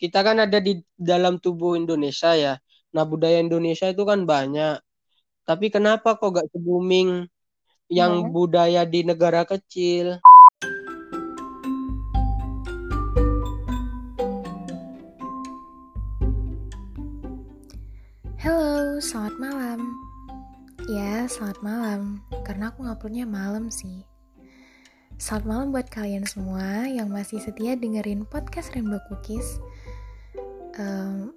kita 0.00 0.24
kan 0.24 0.40
ada 0.40 0.58
di 0.64 0.80
dalam 0.96 1.36
tubuh 1.36 1.76
Indonesia 1.76 2.32
ya. 2.32 2.56
Nah, 2.96 3.04
budaya 3.04 3.36
Indonesia 3.36 3.84
itu 3.92 4.00
kan 4.08 4.24
banyak. 4.24 4.80
Tapi 5.44 5.68
kenapa 5.68 6.16
kok 6.16 6.40
gak 6.40 6.48
se-booming 6.56 7.28
yang 7.92 8.24
Hmm. 8.24 8.32
budaya 8.32 8.88
di 8.88 9.04
negara 9.04 9.44
kecil? 9.44 10.16
Halo, 18.40 18.96
selamat 19.04 19.36
malam. 19.36 19.80
Ya, 20.88 21.28
selamat 21.28 21.60
malam. 21.60 22.00
Karena 22.48 22.72
aku 22.72 22.88
nguploadnya 22.88 23.28
malam 23.28 23.68
sih. 23.68 24.08
Selamat 25.20 25.44
malam 25.44 25.66
buat 25.76 25.92
kalian 25.92 26.24
semua 26.24 26.88
yang 26.88 27.12
masih 27.12 27.36
setia 27.44 27.76
dengerin 27.76 28.24
podcast 28.24 28.72
Rainbow 28.72 28.96
Cookies. 29.12 29.60
Em, 30.78 31.34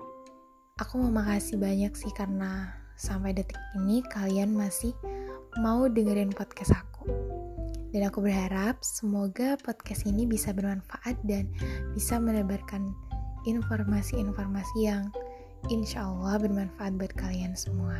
aku 0.78 1.02
mau 1.02 1.10
makasih 1.23 1.58
banyak 1.58 1.94
sih 1.98 2.14
karena 2.14 2.70
sampai 2.94 3.34
detik 3.34 3.58
ini 3.82 4.06
kalian 4.14 4.54
masih 4.54 4.94
mau 5.58 5.90
dengerin 5.90 6.30
podcast 6.30 6.78
aku. 6.78 7.09
Dan 7.94 8.09
aku 8.09 8.26
berharap 8.26 8.82
semoga 8.82 9.58
podcast 9.62 10.06
ini 10.09 10.26
bisa 10.26 10.50
bermanfaat 10.54 11.18
dan 11.26 11.50
bisa 11.94 12.18
menebarkan 12.18 12.94
informasi-informasi 13.46 14.78
yang 14.82 15.14
insya 15.70 16.06
Allah 16.09 16.42
bermanfaat 16.42 16.98
buat 16.98 17.14
kalian 17.18 17.54
semua. 17.54 17.98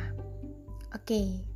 Oke, 0.94 1.46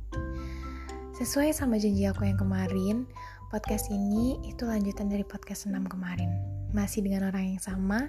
sesuai 1.19 1.55
sama 1.55 1.79
janji 1.79 2.07
aku 2.07 2.27
yang 2.27 2.39
kemarin, 2.39 3.07
podcast 3.51 3.91
ini 3.91 4.39
itu 4.47 4.63
lanjutan 4.63 5.11
dari 5.11 5.23
podcast 5.23 5.67
6 5.67 5.75
kemarin. 5.87 6.31
Masih 6.71 7.03
dengan 7.03 7.27
orang 7.33 7.55
yang 7.55 7.61
sama, 7.63 8.07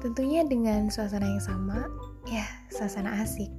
tentunya 0.00 0.42
dengan 0.42 0.88
suasana 0.88 1.28
yang 1.28 1.44
sama, 1.44 1.86
ya 2.26 2.44
suasana 2.72 3.20
asik. 3.20 3.52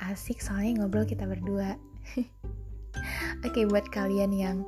Asik 0.00 0.38
soalnya 0.38 0.86
ngobrol 0.86 1.04
kita 1.04 1.26
berdua. 1.26 1.74
Oke, 3.46 3.68
buat 3.68 3.90
kalian 3.92 4.32
yang 4.32 4.62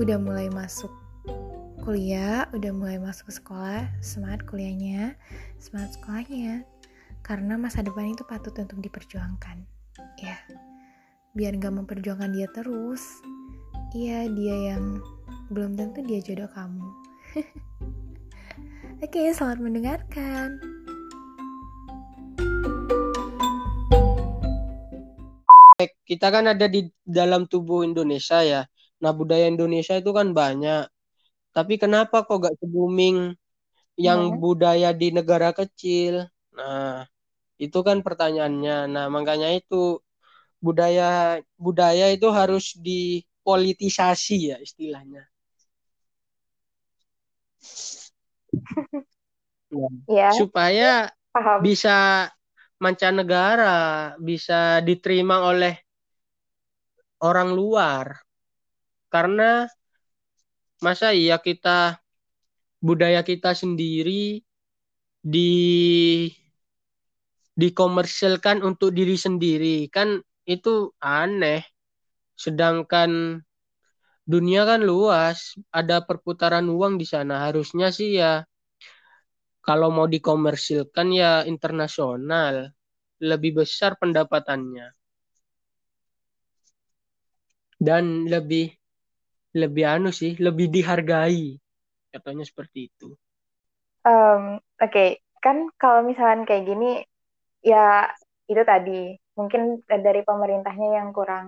udah 0.00 0.16
mulai 0.16 0.48
masuk 0.48 0.90
kuliah, 1.84 2.48
udah 2.56 2.72
mulai 2.72 2.96
masuk 2.98 3.28
sekolah, 3.28 3.86
semangat 4.00 4.46
kuliahnya, 4.48 5.18
semangat 5.60 5.98
sekolahnya 6.00 6.64
karena 7.26 7.58
masa 7.58 7.82
depan 7.82 8.14
itu 8.14 8.22
patut 8.22 8.54
untuk 8.54 8.78
diperjuangkan 8.78 9.66
ya 10.22 10.38
biar 11.34 11.58
gak 11.58 11.74
memperjuangkan 11.74 12.30
dia 12.30 12.46
terus 12.54 13.02
iya 13.98 14.30
dia 14.30 14.72
yang 14.72 15.02
belum 15.50 15.74
tentu 15.74 16.06
dia 16.06 16.22
jodoh 16.22 16.46
kamu 16.54 16.86
oke 19.04 19.20
selamat 19.36 19.58
mendengarkan 19.60 20.48
Kita 26.06 26.32
kan 26.32 26.48
ada 26.48 26.66
di 26.72 26.88
dalam 27.04 27.44
tubuh 27.44 27.84
Indonesia 27.84 28.40
ya. 28.40 28.64
Nah, 29.02 29.12
budaya 29.12 29.44
Indonesia 29.44 29.92
itu 30.00 30.08
kan 30.14 30.32
banyak. 30.32 30.88
Tapi 31.52 31.74
kenapa 31.76 32.24
kok 32.24 32.48
gak 32.48 32.56
se-booming 32.62 33.36
yang 34.00 34.20
Hmm. 34.36 34.40
budaya 34.40 34.96
di 34.96 35.12
negara 35.12 35.52
kecil? 35.52 36.24
Nah, 36.56 37.04
itu 37.60 37.78
kan 37.84 38.00
pertanyaannya. 38.00 38.88
Nah, 38.88 39.06
makanya 39.12 39.52
itu 39.52 40.00
budaya 40.64 41.40
budaya 41.60 42.08
itu 42.16 42.28
harus 42.32 42.72
dipolitisasi 42.80 44.36
ya 44.52 44.56
istilahnya. 44.62 45.28
Ya, 49.70 49.88
ya 50.18 50.28
supaya 50.32 51.10
paham 51.34 51.60
bisa 51.64 52.28
mancanegara, 52.76 54.14
bisa 54.20 54.80
diterima 54.84 55.42
oleh 55.48 55.80
orang 57.24 57.52
luar. 57.56 58.20
Karena 59.08 59.64
masa 60.84 61.16
iya 61.16 61.40
kita 61.40 61.98
budaya 62.84 63.24
kita 63.24 63.56
sendiri 63.56 64.44
di 65.24 65.50
dikomersilkan 67.56 68.60
untuk 68.60 68.92
diri 68.92 69.16
sendiri 69.16 69.88
kan 69.88 70.20
itu 70.44 70.92
aneh. 71.00 71.64
Sedangkan 72.36 73.40
dunia 74.32 74.60
kan 74.70 74.80
luas, 74.90 75.38
ada 75.80 75.96
perputaran 76.08 76.66
uang 76.76 76.94
di 77.00 77.06
sana. 77.12 77.34
Harusnya 77.46 77.88
sih 77.98 78.08
ya 78.20 78.32
kalau 79.66 79.88
mau 79.96 80.06
dikomersilkan 80.14 81.08
ya 81.20 81.32
internasional, 81.52 82.54
lebih 83.30 83.52
besar 83.60 83.92
pendapatannya 84.00 84.86
dan 87.86 88.04
lebih 88.32 88.66
lebih 89.62 89.84
anu 89.94 90.10
sih, 90.20 90.32
lebih 90.46 90.66
dihargai. 90.74 91.44
Katanya 92.14 92.44
seperti 92.50 92.78
itu. 92.90 93.08
Em, 94.10 94.42
Oke, 94.84 95.04
kan 95.44 95.56
kalau 95.80 96.00
misalkan 96.08 96.42
kayak 96.48 96.64
gini, 96.70 96.86
ya 97.70 98.08
itu 98.52 98.62
tadi 98.72 99.00
mungkin 99.38 99.62
dari 100.06 100.20
pemerintahnya 100.28 100.88
yang 100.98 101.08
kurang 101.16 101.46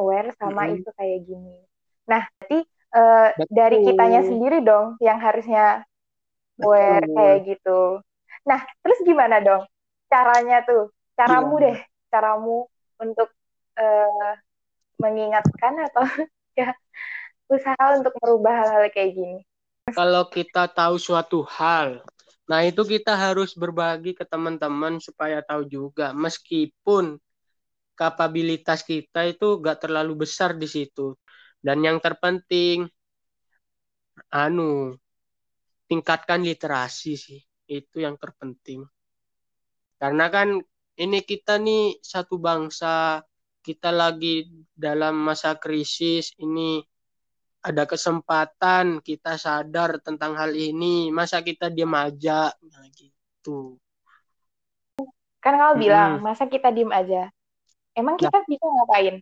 aware 0.00 0.30
sama 0.40 0.62
Mm-mm. 0.62 0.74
isu 0.74 0.90
kayak 0.98 1.20
gini. 1.28 1.56
Nah, 2.04 2.22
berarti 2.38 2.58
eh, 2.94 3.28
dari 3.48 3.76
kitanya 3.82 4.20
sendiri 4.24 4.60
dong 4.60 4.96
yang 5.00 5.18
harusnya 5.18 5.82
aware 6.60 7.04
Betul. 7.04 7.16
kayak 7.16 7.38
gitu. 7.48 7.80
Nah, 8.44 8.60
terus 8.84 8.98
gimana 9.02 9.40
dong 9.40 9.64
caranya 10.12 10.62
tuh? 10.62 10.92
Caramu 11.14 11.58
Gimana? 11.58 11.64
deh, 11.64 11.78
caramu 12.10 12.58
untuk 13.00 13.28
eh, 13.78 14.32
mengingatkan 14.98 15.74
atau 15.90 16.04
ya 16.60 16.70
usaha 17.50 17.84
untuk 17.98 18.14
merubah 18.22 18.54
hal-hal 18.64 18.84
kayak 18.94 19.12
gini. 19.14 19.40
Kalau 19.92 20.26
kita 20.32 20.66
tahu 20.70 20.96
suatu 20.96 21.44
hal, 21.44 22.00
nah 22.48 22.64
itu 22.64 22.82
kita 22.82 23.14
harus 23.14 23.52
berbagi 23.52 24.16
ke 24.16 24.24
teman-teman 24.24 24.98
supaya 24.98 25.44
tahu 25.44 25.68
juga. 25.68 26.16
Meskipun 26.16 27.20
kapabilitas 27.94 28.82
kita 28.82 29.28
itu 29.28 29.60
gak 29.62 29.86
terlalu 29.86 30.26
besar 30.26 30.56
di 30.56 30.66
situ. 30.66 31.14
Dan 31.64 31.78
yang 31.86 31.98
terpenting, 32.04 32.84
anu, 34.42 35.00
tingkatkan 35.88 36.40
literasi 36.44 37.12
sih. 37.16 37.40
Itu 37.64 38.04
yang 38.04 38.20
terpenting. 38.20 38.84
Karena 40.00 40.26
kan 40.28 40.48
ini 41.00 41.18
kita 41.24 41.56
nih 41.56 41.96
satu 42.04 42.36
bangsa, 42.36 43.24
kita 43.64 43.88
lagi 43.88 44.44
dalam 44.76 45.14
masa 45.24 45.56
krisis, 45.56 46.36
ini 46.36 46.84
ada 47.64 47.88
kesempatan 47.88 49.00
kita 49.00 49.40
sadar 49.40 49.96
tentang 50.04 50.36
hal 50.36 50.52
ini. 50.52 51.08
Masa 51.08 51.40
kita 51.40 51.72
diam 51.72 51.96
aja? 51.96 52.52
Nah, 52.52 52.84
gitu. 52.92 53.80
Kan 55.44 55.54
kamu 55.60 55.74
Mm-mm. 55.76 55.84
bilang, 55.84 56.10
masa 56.26 56.44
kita 56.54 56.68
diem 56.76 56.90
aja? 57.00 57.28
Emang 57.98 58.16
Nah. 58.20 58.30
kita 58.30 58.38
bisa 58.50 58.66
ngapain? 58.66 59.16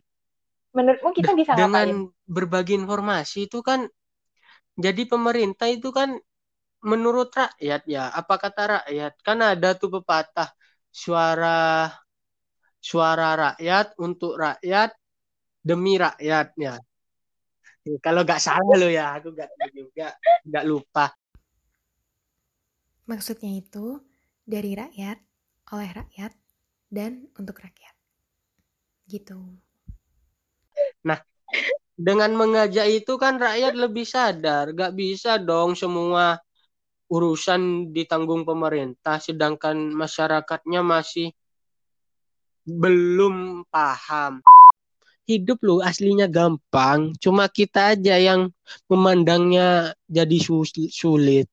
Menurutmu 0.73 1.09
kita 1.13 1.31
bisa 1.37 1.53
ngapain? 1.53 1.61
Dengan 1.69 1.89
berbagi 2.25 2.73
informasi 2.81 3.47
itu 3.47 3.59
kan, 3.61 3.85
jadi 4.75 5.01
pemerintah 5.05 5.69
itu 5.69 5.89
kan 5.93 6.17
menurut 6.83 7.29
rakyat 7.33 7.81
ya. 7.87 8.09
Apa 8.13 8.35
kata 8.43 8.63
rakyat? 8.81 9.13
Kan 9.27 9.39
ada 9.41 9.69
tuh 9.77 9.89
pepatah 10.01 10.49
suara 10.89 11.89
suara 12.89 13.29
rakyat 13.43 13.87
untuk 14.05 14.33
rakyat 14.43 14.89
demi 15.69 15.93
rakyatnya. 16.05 16.73
Kalau 18.05 18.21
nggak 18.23 18.41
salah 18.45 18.75
lo 18.81 18.87
ya, 18.87 19.05
aku 19.19 19.27
nggak 19.35 19.49
juga, 19.75 20.07
nggak 20.47 20.65
lupa. 20.71 21.05
maksudnya 23.11 23.51
itu 23.61 23.85
dari 24.53 24.71
rakyat 24.81 25.17
oleh 25.75 25.89
rakyat 25.99 26.33
dan 26.91 27.11
untuk 27.39 27.57
rakyat 27.65 27.95
gitu 29.11 29.39
Dengan 31.93 32.33
mengajak 32.33 32.89
itu 32.89 33.13
kan 33.21 33.37
rakyat 33.37 33.77
lebih 33.77 34.01
sadar, 34.01 34.73
nggak 34.73 34.93
bisa 34.97 35.37
dong 35.37 35.77
semua 35.77 36.41
urusan 37.05 37.93
ditanggung 37.93 38.41
pemerintah, 38.41 39.21
sedangkan 39.21 39.93
masyarakatnya 39.93 40.81
masih 40.81 41.29
belum 42.65 43.67
paham. 43.69 44.41
Hidup 45.23 45.61
lu 45.63 45.79
aslinya 45.79 46.25
gampang, 46.27 47.13
cuma 47.21 47.45
kita 47.47 47.95
aja 47.95 48.17
yang 48.19 48.49
memandangnya 48.89 49.93
jadi 50.09 50.37
sulit. 50.89 51.47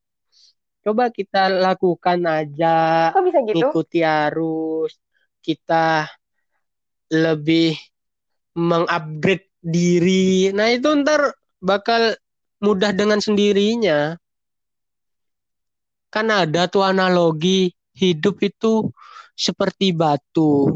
Coba 0.80 1.12
kita 1.12 1.52
lakukan 1.52 2.24
aja, 2.24 3.12
Kok 3.12 3.22
bisa 3.28 3.44
gitu? 3.44 3.60
ikuti 3.68 4.00
arus, 4.00 4.96
kita 5.44 6.08
lebih 7.12 7.76
mengupgrade 8.56 9.49
diri. 9.60 10.50
Nah, 10.56 10.68
itu 10.72 10.88
ntar 11.04 11.36
bakal 11.60 12.16
mudah 12.60 12.92
dengan 12.96 13.20
sendirinya. 13.20 14.16
kan 16.10 16.26
ada 16.26 16.66
tuh 16.66 16.82
analogi 16.82 17.70
hidup 17.94 18.42
itu 18.42 18.90
seperti 19.38 19.94
batu. 19.94 20.68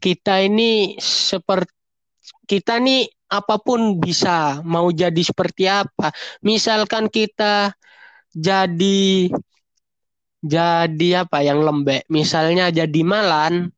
Kita 0.00 0.40
ini 0.40 0.96
seperti 1.02 1.74
kita 2.46 2.78
nih 2.80 3.10
apa 3.30 3.58
pun 3.62 3.98
bisa 3.98 4.62
mau 4.64 4.88
jadi 4.94 5.22
seperti 5.22 5.66
apa. 5.66 6.14
Misalkan 6.46 7.10
kita 7.10 7.74
jadi 8.32 9.28
jadi 10.40 11.08
apa 11.28 11.44
yang 11.44 11.60
lembek, 11.60 12.08
misalnya 12.08 12.72
jadi 12.72 13.00
malan 13.04 13.68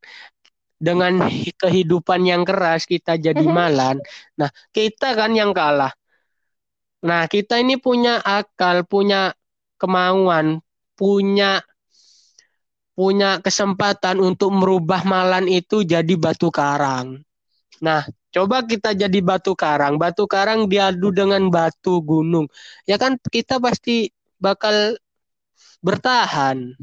dengan 0.83 1.31
kehidupan 1.63 2.27
yang 2.27 2.43
keras 2.43 2.91
kita 2.91 3.15
jadi 3.15 3.47
malan. 3.47 4.03
Nah, 4.35 4.51
kita 4.75 5.15
kan 5.15 5.31
yang 5.31 5.55
kalah. 5.55 5.95
Nah, 7.07 7.31
kita 7.31 7.63
ini 7.63 7.79
punya 7.79 8.19
akal, 8.19 8.83
punya 8.83 9.31
kemauan, 9.79 10.59
punya 10.99 11.63
punya 12.93 13.41
kesempatan 13.41 14.21
untuk 14.21 14.53
merubah 14.53 15.07
malan 15.07 15.47
itu 15.47 15.87
jadi 15.87 16.13
batu 16.19 16.53
karang. 16.53 17.23
Nah, 17.81 18.05
coba 18.35 18.63
kita 18.67 18.95
jadi 18.95 19.19
batu 19.23 19.55
karang. 19.55 19.97
Batu 19.97 20.27
karang 20.27 20.67
diadu 20.67 21.11
dengan 21.15 21.47
batu 21.49 22.03
gunung. 22.05 22.47
Ya 22.85 22.99
kan 22.99 23.17
kita 23.19 23.59
pasti 23.59 24.13
bakal 24.39 24.99
bertahan. 25.83 26.79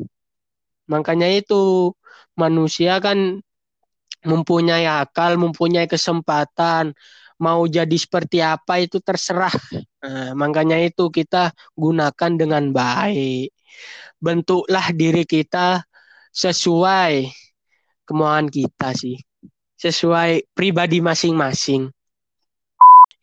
Makanya 0.89 1.29
itu 1.29 1.93
manusia 2.33 2.97
kan 2.99 3.39
mempunyai 4.24 4.86
akal, 4.88 5.39
mempunyai 5.39 5.88
kesempatan, 5.88 6.92
mau 7.39 7.63
jadi 7.66 7.95
seperti 7.95 8.44
apa 8.44 8.83
itu 8.83 9.00
terserah. 9.00 9.54
Nah, 10.04 10.36
makanya 10.36 10.75
itu 10.80 11.07
kita 11.07 11.56
gunakan 11.74 12.31
dengan 12.36 12.69
baik. 12.75 13.56
Bentuklah 14.19 14.92
diri 14.92 15.24
kita 15.24 15.88
sesuai 16.36 17.31
kemauan 18.04 18.51
kita 18.51 18.92
sih. 18.92 19.16
Sesuai 19.80 20.51
pribadi 20.51 21.00
masing-masing. 21.00 21.88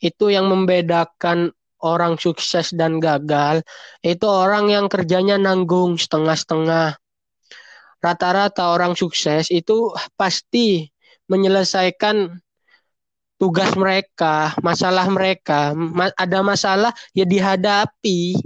Itu 0.01 0.33
yang 0.33 0.49
membedakan 0.49 1.53
orang 1.85 2.17
sukses 2.17 2.73
dan 2.73 2.97
gagal. 2.97 3.61
Itu 4.01 4.25
orang 4.25 4.73
yang 4.73 4.89
kerjanya 4.89 5.37
nanggung 5.37 6.01
setengah-setengah. 6.01 6.97
Rata-rata 8.01 8.71
orang 8.71 8.93
sukses 8.95 9.49
itu 9.51 9.91
pasti 10.15 10.87
menyelesaikan 11.27 12.39
tugas 13.37 13.73
mereka, 13.77 14.57
masalah 14.65 15.07
mereka, 15.13 15.77
ada 16.17 16.39
masalah 16.41 16.93
ya 17.13 17.25
dihadapi. 17.29 18.37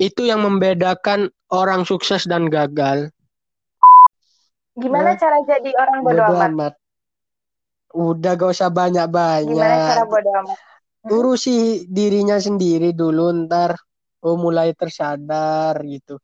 Itu 0.00 0.26
yang 0.26 0.42
membedakan 0.42 1.30
orang 1.52 1.86
sukses 1.86 2.26
dan 2.26 2.50
gagal. 2.50 3.12
Gimana 4.72 5.14
nah, 5.14 5.16
cara 5.20 5.38
jadi 5.44 5.70
orang 5.76 5.98
bodoh, 6.00 6.24
bodoh 6.24 6.38
amat? 6.40 6.48
amat? 6.48 6.74
Udah 7.92 8.32
gak 8.40 8.50
usah 8.56 8.70
banyak-banyak. 8.72 9.52
Gimana 9.52 9.76
cara 9.84 10.02
bodoh 10.08 10.34
amat? 10.42 10.58
Hmm? 11.02 11.10
Urusi 11.12 11.84
dirinya 11.86 12.40
sendiri 12.40 12.96
dulu 12.96 13.30
ntar 13.46 13.76
oh 14.24 14.36
mulai 14.40 14.72
tersadar 14.72 15.76
gitu. 15.84 16.16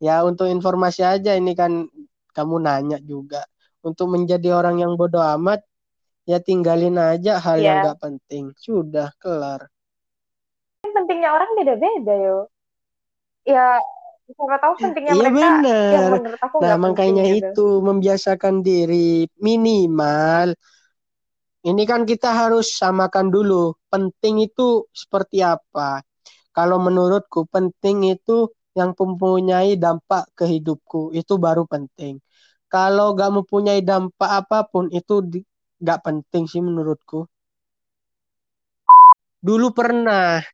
Ya 0.00 0.24
untuk 0.24 0.48
informasi 0.48 1.04
aja 1.04 1.36
ini 1.36 1.52
kan 1.52 1.86
kamu 2.32 2.56
nanya 2.64 2.98
juga. 3.04 3.44
Untuk 3.84 4.12
menjadi 4.12 4.56
orang 4.56 4.80
yang 4.80 4.96
bodoh 4.96 5.24
amat 5.40 5.60
ya 6.28 6.38
tinggalin 6.38 6.96
aja 7.00 7.40
hal 7.40 7.58
yeah. 7.58 7.66
yang 7.66 7.76
gak 7.90 8.00
penting 8.06 8.52
sudah 8.54 9.10
kelar 9.18 9.66
pentingnya 10.80 11.30
orang 11.32 11.50
beda-beda 11.58 12.14
yo 12.14 12.38
ya 13.42 13.80
siapa 14.30 14.56
tahu 14.62 14.72
pentingnya 14.78 15.14
iya, 15.16 15.20
mereka 15.20 15.34
bener. 15.34 15.90
yang 15.90 16.06
menurut 16.14 16.40
aku 16.40 16.56
nah 16.62 16.74
makanya 16.78 17.24
gitu. 17.26 17.50
itu 17.50 17.66
membiasakan 17.82 18.62
diri 18.62 19.26
minimal 19.42 20.54
ini 21.60 21.82
kan 21.84 22.06
kita 22.06 22.30
harus 22.30 22.72
samakan 22.78 23.28
dulu 23.28 23.74
penting 23.90 24.46
itu 24.46 24.86
seperti 24.94 25.42
apa 25.42 26.04
kalau 26.54 26.78
menurutku 26.78 27.46
penting 27.50 28.06
itu 28.06 28.46
yang 28.78 28.94
mempunyai 28.94 29.74
dampak 29.74 30.30
ke 30.38 30.46
hidupku 30.46 31.10
itu 31.14 31.34
baru 31.36 31.66
penting 31.66 32.22
kalau 32.70 33.18
gak 33.18 33.34
mempunyai 33.34 33.82
dampak 33.82 34.46
apa 34.46 34.62
pun 34.70 34.86
itu 34.94 35.26
nggak 35.82 36.00
penting 36.06 36.46
sih 36.46 36.62
menurutku. 36.62 37.26
Dulu 39.40 39.72
pernah 39.72 40.44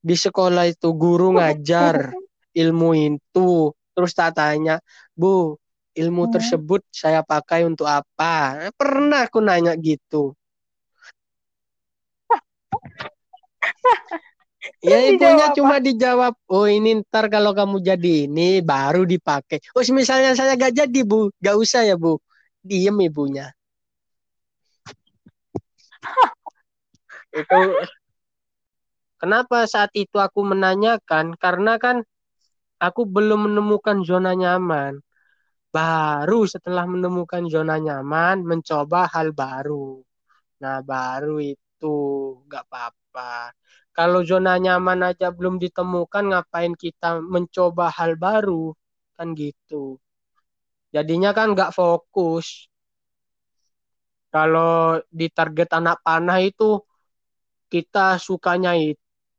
di 0.00 0.16
sekolah 0.16 0.70
itu 0.70 0.94
guru 0.94 1.34
ngajar 1.36 2.14
ilmu 2.54 2.94
itu, 2.94 3.74
terus 3.92 4.14
tak 4.14 4.38
tanya, 4.38 4.78
Bu, 5.12 5.58
ilmu 5.92 6.30
hmm. 6.30 6.32
tersebut 6.32 6.80
saya 6.88 7.20
pakai 7.26 7.66
untuk 7.66 7.90
apa? 7.90 8.70
Pernah 8.78 9.26
aku 9.26 9.42
nanya 9.42 9.74
gitu. 9.76 10.32
ya 14.82 14.98
ibunya 15.10 15.50
cuma 15.54 15.82
dijawab, 15.82 16.34
oh 16.50 16.66
ini 16.70 17.02
ntar 17.02 17.26
kalau 17.26 17.52
kamu 17.54 17.82
jadi 17.82 18.30
ini 18.30 18.62
baru 18.62 19.02
dipakai. 19.02 19.58
Oh 19.74 19.82
misalnya 19.90 20.34
saya 20.38 20.54
gak 20.54 20.74
jadi 20.74 21.00
bu, 21.02 21.30
gak 21.42 21.56
usah 21.58 21.82
ya 21.86 21.98
bu, 21.98 22.18
diem 22.62 22.94
ibunya. 23.02 23.50
Itu 27.32 27.60
kenapa 29.16 29.64
saat 29.64 29.88
itu 29.96 30.20
aku 30.20 30.44
menanyakan? 30.44 31.32
Karena 31.40 31.80
kan 31.80 32.04
aku 32.76 33.08
belum 33.08 33.48
menemukan 33.48 34.04
zona 34.04 34.36
nyaman. 34.36 35.00
Baru 35.72 36.44
setelah 36.44 36.84
menemukan 36.84 37.48
zona 37.48 37.80
nyaman 37.80 38.44
mencoba 38.44 39.08
hal 39.08 39.32
baru. 39.32 40.04
Nah 40.60 40.84
baru 40.84 41.40
itu. 41.40 41.96
Nggak 42.44 42.68
apa-apa 42.68 43.56
kalau 43.96 44.20
zona 44.24 44.56
nyaman 44.64 45.00
aja 45.10 45.28
belum 45.36 45.60
ditemukan 45.60 46.24
ngapain 46.32 46.74
kita 46.76 47.20
mencoba 47.34 47.92
hal 47.92 48.16
baru? 48.16 48.72
Kan 49.16 49.36
gitu. 49.36 50.00
Jadinya 50.94 51.30
kan 51.36 51.52
nggak 51.56 51.72
fokus. 51.76 52.68
Kalau 54.32 54.96
di 55.12 55.28
target 55.28 55.68
anak 55.76 56.00
panah 56.00 56.40
itu 56.40 56.80
kita 57.72 58.16
sukanya 58.20 58.72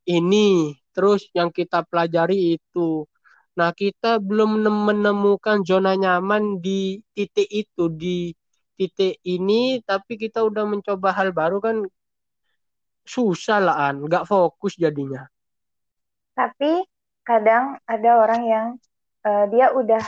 ini, 0.06 0.48
terus 0.94 1.30
yang 1.38 1.50
kita 1.54 1.86
pelajari 1.90 2.58
itu. 2.58 3.06
Nah, 3.58 3.70
kita 3.74 4.18
belum 4.18 4.66
menemukan 4.66 5.62
zona 5.66 5.94
nyaman 5.94 6.58
di 6.66 7.02
titik 7.14 7.50
itu, 7.50 7.90
di 7.94 8.34
titik 8.78 9.22
ini, 9.26 9.82
tapi 9.86 10.18
kita 10.18 10.42
udah 10.42 10.66
mencoba 10.66 11.10
hal 11.14 11.30
baru 11.34 11.58
kan 11.62 11.76
susah 13.04 13.60
lah, 13.60 13.78
An. 13.92 14.04
Nggak 14.04 14.26
fokus 14.26 14.76
jadinya. 14.80 15.28
Tapi 16.34 16.82
kadang 17.24 17.78
ada 17.88 18.12
orang 18.20 18.42
yang 18.44 18.66
uh, 19.24 19.46
dia 19.48 19.72
udah 19.72 20.04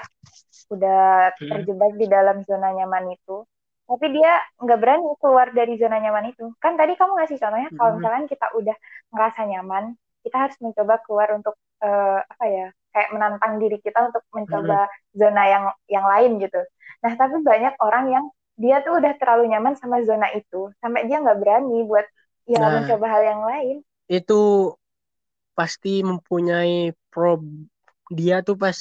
udah 0.74 1.32
hmm. 1.38 1.50
terjebak 1.52 1.92
di 1.96 2.06
dalam 2.10 2.42
zona 2.44 2.74
nyaman 2.74 3.14
itu 3.14 3.46
tapi 3.86 4.18
dia 4.18 4.42
nggak 4.58 4.80
berani 4.82 5.06
keluar 5.22 5.54
dari 5.54 5.78
zona 5.78 6.02
nyaman 6.02 6.34
itu 6.34 6.50
kan 6.58 6.74
tadi 6.74 6.98
kamu 6.98 7.22
ngasih 7.22 7.38
contohnya 7.38 7.70
kalau 7.78 7.94
mm-hmm. 7.94 7.98
misalnya 8.02 8.26
kita 8.26 8.48
udah 8.58 8.78
ngerasa 9.14 9.42
nyaman 9.46 9.84
kita 10.26 10.38
harus 10.42 10.58
mencoba 10.58 10.96
keluar 11.06 11.30
untuk 11.38 11.56
uh, 11.86 12.20
apa 12.26 12.46
ya 12.50 12.68
kayak 12.98 13.10
menantang 13.14 13.62
diri 13.62 13.78
kita 13.78 14.10
untuk 14.10 14.24
mencoba 14.32 14.90
hmm. 14.90 15.20
zona 15.20 15.44
yang 15.46 15.64
yang 15.86 16.06
lain 16.08 16.32
gitu 16.42 16.62
nah 17.06 17.12
tapi 17.14 17.46
banyak 17.46 17.76
orang 17.78 18.06
yang 18.10 18.26
dia 18.58 18.82
tuh 18.82 18.98
udah 18.98 19.14
terlalu 19.22 19.54
nyaman 19.54 19.76
sama 19.78 20.02
zona 20.02 20.34
itu 20.34 20.74
sampai 20.82 21.06
dia 21.06 21.22
nggak 21.22 21.38
berani 21.38 21.86
buat 21.86 22.08
ya 22.46 22.62
nah, 22.62 22.82
mencoba 22.82 23.06
hal 23.10 23.24
yang 23.26 23.42
lain. 23.42 23.76
itu 24.06 24.42
pasti 25.58 26.06
mempunyai 26.06 26.94
pro 27.10 27.42
dia 28.14 28.46
tuh 28.46 28.60
pas 28.60 28.78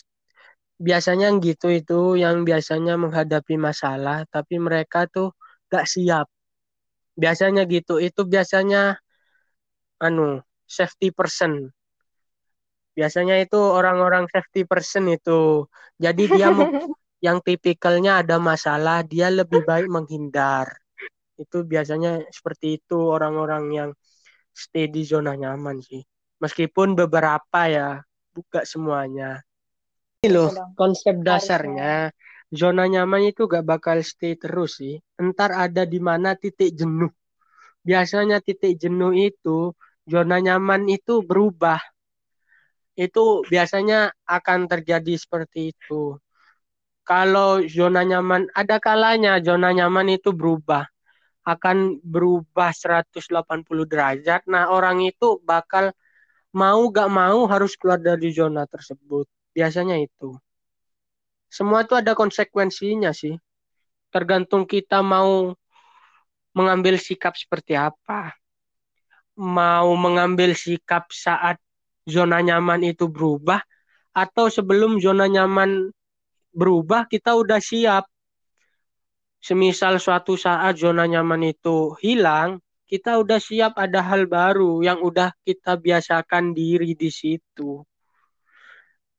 biasanya 0.77 1.33
gitu 1.41 1.71
itu 1.71 2.19
yang 2.21 2.43
biasanya 2.45 2.99
menghadapi 2.99 3.55
masalah 3.57 4.27
tapi 4.29 4.61
mereka 4.61 5.09
tuh 5.09 5.33
gak 5.73 5.87
siap. 5.89 6.27
Biasanya 7.15 7.63
gitu 7.71 8.03
itu 8.03 8.21
biasanya 8.27 8.99
anu 10.03 10.43
safety 10.67 11.15
person. 11.15 11.71
Biasanya 12.95 13.43
itu 13.43 13.59
orang-orang 13.59 14.27
safety 14.31 14.67
person 14.67 15.09
itu. 15.09 15.67
Jadi 15.99 16.23
dia 16.27 16.51
yang 17.27 17.39
tipikalnya 17.41 18.21
ada 18.21 18.37
masalah 18.37 19.01
dia 19.07 19.31
lebih 19.33 19.65
baik 19.65 19.89
menghindar 19.89 20.84
itu 21.39 21.67
biasanya 21.67 22.23
seperti 22.31 22.79
itu 22.83 22.99
orang-orang 22.99 23.65
yang 23.75 23.91
stay 24.55 24.87
di 24.87 25.03
zona 25.03 25.35
nyaman 25.35 25.83
sih 25.83 26.03
meskipun 26.39 26.95
beberapa 26.95 27.61
ya 27.67 27.89
buka 28.35 28.63
semuanya 28.63 29.43
ini 30.23 30.31
loh 30.31 30.51
konsep 30.79 31.19
dasarnya 31.21 32.15
zona 32.55 32.87
nyaman 32.87 33.35
itu 33.35 33.51
gak 33.51 33.67
bakal 33.67 33.99
stay 34.01 34.39
terus 34.39 34.79
sih. 34.79 35.03
Entar 35.19 35.51
ada 35.51 35.83
di 35.83 35.99
mana 35.99 36.39
titik 36.39 36.71
jenuh. 36.79 37.11
Biasanya 37.83 38.41
titik 38.41 38.79
jenuh 38.79 39.13
itu 39.13 39.75
zona 40.07 40.39
nyaman 40.39 40.87
itu 40.89 41.21
berubah. 41.21 41.83
itu 42.95 43.43
biasanya 43.51 44.15
akan 44.23 44.71
terjadi 44.71 45.19
seperti 45.19 45.75
itu. 45.75 46.15
Kalau 47.03 47.59
zona 47.67 48.07
nyaman, 48.07 48.47
ada 48.55 48.79
kalanya 48.79 49.43
zona 49.43 49.75
nyaman 49.75 50.15
itu 50.15 50.31
berubah. 50.31 50.87
Akan 51.45 52.01
berubah 52.01 52.73
180 52.73 53.85
derajat. 53.85 54.49
Nah, 54.49 54.73
orang 54.73 55.05
itu 55.05 55.39
bakal 55.45 55.93
mau 56.55 56.81
gak 56.89 57.11
mau 57.13 57.45
harus 57.51 57.77
keluar 57.77 58.01
dari 58.01 58.33
zona 58.33 58.65
tersebut. 58.65 59.29
Biasanya 59.53 60.01
itu. 60.01 60.35
Semua 61.53 61.87
itu 61.87 61.95
ada 61.95 62.17
konsekuensinya 62.19 63.15
sih. 63.15 63.39
Tergantung 64.11 64.67
kita 64.67 65.03
mau 65.05 65.55
mengambil 66.55 66.97
sikap 66.99 67.35
seperti 67.35 67.75
apa. 67.75 68.35
Mau 69.35 69.91
mengambil 69.99 70.55
sikap 70.55 71.11
saat 71.11 71.59
zona 72.07 72.39
nyaman 72.39 72.87
itu 72.87 73.11
berubah 73.11 73.59
atau 74.15 74.47
sebelum 74.47 75.03
zona 75.03 75.27
nyaman 75.27 75.91
berubah 76.55 77.11
kita 77.11 77.35
udah 77.35 77.59
siap. 77.59 78.07
Semisal 79.45 80.01
suatu 80.01 80.41
saat 80.41 80.81
zona 80.81 81.05
nyaman 81.05 81.53
itu 81.53 81.93
hilang, 82.01 82.65
kita 82.89 83.21
udah 83.21 83.37
siap 83.37 83.77
ada 83.77 84.01
hal 84.01 84.25
baru 84.25 84.81
yang 84.81 85.05
udah 85.05 85.37
kita 85.45 85.77
biasakan 85.77 86.57
diri 86.57 86.97
di 86.97 87.13
situ. 87.13 87.85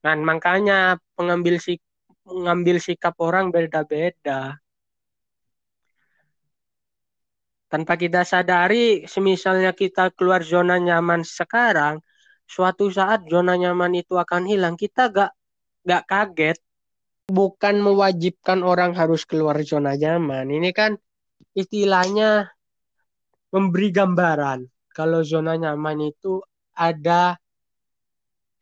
Dan 0.02 0.26
makanya 0.26 0.98
pengambil 1.14 1.62
sik 1.62 1.78
mengambil 2.26 2.82
sikap 2.82 3.14
orang 3.22 3.54
beda-beda. 3.54 4.58
Tanpa 7.70 7.94
kita 7.94 8.26
sadari, 8.26 9.06
semisalnya 9.06 9.70
kita 9.78 10.10
keluar 10.10 10.42
zona 10.42 10.74
nyaman 10.74 11.22
sekarang, 11.22 12.02
suatu 12.50 12.90
saat 12.90 13.30
zona 13.30 13.54
nyaman 13.54 13.94
itu 13.94 14.18
akan 14.18 14.42
hilang, 14.50 14.74
kita 14.74 15.06
gak 15.14 15.30
gak 15.86 16.02
kaget. 16.10 16.58
Bukan 17.26 17.82
mewajibkan 17.82 18.62
orang 18.62 18.94
harus 18.94 19.26
keluar 19.26 19.58
zona 19.66 19.98
nyaman. 19.98 20.46
Ini 20.46 20.70
kan 20.70 20.94
istilahnya 21.58 22.46
memberi 23.50 23.90
gambaran. 23.90 24.62
Kalau 24.94 25.26
zona 25.26 25.58
nyaman 25.58 26.06
itu 26.06 26.38
ada 26.70 27.34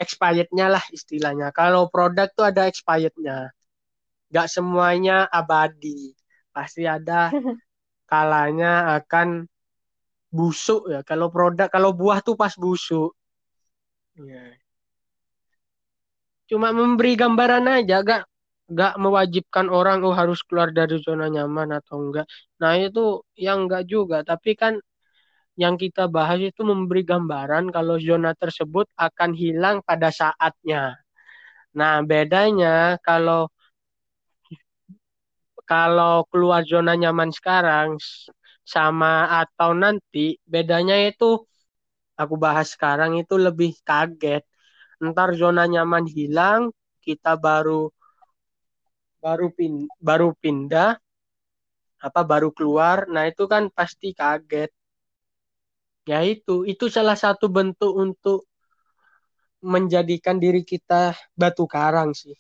expirednya 0.00 0.72
lah 0.72 0.84
istilahnya. 0.90 1.52
Kalau 1.52 1.92
produk 1.92 2.32
tuh 2.32 2.48
ada 2.48 2.64
expirednya. 2.64 3.52
Gak 4.32 4.48
semuanya 4.48 5.28
abadi. 5.28 6.16
Pasti 6.48 6.88
ada 6.88 7.28
kalanya 8.10 8.96
akan 8.96 9.44
busuk 10.32 10.90
ya. 10.90 11.00
Kalau 11.04 11.30
produk, 11.30 11.68
kalau 11.70 11.92
buah 11.94 12.24
tuh 12.24 12.34
pas 12.34 12.56
busuk. 12.56 13.14
Ya. 14.18 14.56
Cuma 16.50 16.74
memberi 16.74 17.14
gambaran 17.14 17.66
aja, 17.70 18.02
gak 18.02 18.22
gak 18.78 18.94
mewajibkan 19.02 19.66
orang 19.78 19.98
oh 20.06 20.14
harus 20.20 20.40
keluar 20.46 20.68
dari 20.78 20.96
zona 21.06 21.26
nyaman 21.30 21.68
atau 21.78 21.96
enggak. 22.02 22.26
Nah 22.62 22.72
itu 22.78 23.22
yang 23.38 23.66
enggak 23.66 23.84
juga, 23.88 24.18
tapi 24.26 24.50
kan 24.58 24.74
yang 25.62 25.74
kita 25.78 26.10
bahas 26.10 26.40
itu 26.42 26.62
memberi 26.66 27.02
gambaran 27.06 27.70
kalau 27.70 27.96
zona 28.02 28.34
tersebut 28.34 28.86
akan 28.98 29.30
hilang 29.38 29.76
pada 29.86 30.10
saatnya. 30.10 30.98
Nah 31.78 32.02
bedanya 32.06 32.98
kalau 33.06 33.50
kalau 35.64 36.26
keluar 36.30 36.62
zona 36.68 36.92
nyaman 36.98 37.30
sekarang 37.32 37.96
sama 38.74 39.28
atau 39.42 39.70
nanti 39.76 40.36
bedanya 40.44 40.96
itu 41.08 41.24
aku 42.20 42.34
bahas 42.44 42.72
sekarang 42.74 43.12
itu 43.20 43.34
lebih 43.46 43.70
kaget. 43.88 44.42
Ntar 45.04 45.28
zona 45.40 45.64
nyaman 45.68 46.04
hilang, 46.08 46.62
kita 47.04 47.36
baru 47.36 47.90
baru 49.24 49.48
pin 49.56 49.88
baru 50.04 50.36
pindah 50.36 51.00
apa 52.04 52.20
baru 52.20 52.52
keluar. 52.52 53.08
Nah, 53.08 53.24
itu 53.24 53.48
kan 53.48 53.72
pasti 53.72 54.12
kaget. 54.12 54.68
Ya 56.04 56.20
itu, 56.20 56.68
itu 56.68 56.92
salah 56.92 57.16
satu 57.16 57.48
bentuk 57.48 57.96
untuk 57.96 58.44
menjadikan 59.64 60.36
diri 60.36 60.60
kita 60.60 61.16
batu 61.32 61.64
karang 61.64 62.12
sih. 62.12 62.36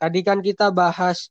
Tadi 0.00 0.24
kan 0.24 0.40
kita 0.40 0.72
bahas 0.72 1.28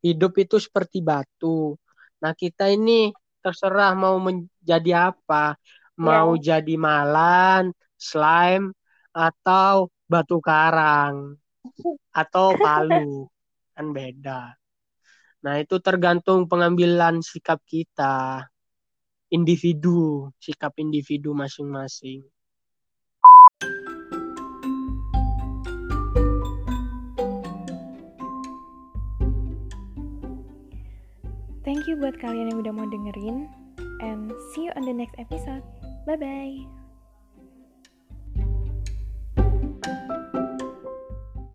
hidup 0.00 0.40
itu 0.40 0.56
seperti 0.56 1.04
batu. 1.04 1.76
Nah, 2.24 2.32
kita 2.32 2.72
ini 2.72 3.12
terserah 3.44 3.92
mau 3.92 4.16
menjadi 4.16 5.12
apa 5.12 5.60
mau 5.98 6.32
yeah. 6.38 6.56
jadi 6.56 6.74
malan, 6.80 7.74
slime, 7.98 8.70
atau 9.10 9.90
batu 10.06 10.38
karang, 10.38 11.34
atau 12.14 12.54
palu. 12.54 13.26
Kan 13.78 13.94
beda. 13.94 14.58
Nah, 15.46 15.54
itu 15.62 15.78
tergantung 15.78 16.50
pengambilan 16.50 17.22
sikap 17.22 17.62
kita. 17.62 18.42
Individu, 19.30 20.34
sikap 20.42 20.74
individu 20.82 21.30
masing-masing. 21.30 22.26
Thank 31.62 31.86
you 31.86 32.00
buat 32.00 32.18
kalian 32.18 32.50
yang 32.50 32.58
udah 32.64 32.72
mau 32.74 32.88
dengerin 32.90 33.46
and 34.02 34.34
see 34.50 34.66
you 34.66 34.74
on 34.74 34.88
the 34.88 34.96
next 34.96 35.14
episode. 35.22 35.62
Bye 36.08 36.18
bye. 36.18 36.77